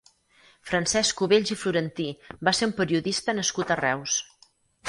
[0.69, 2.07] Francesc Cubells i Florentí
[2.49, 4.19] va ser un periodista nascut a Reus.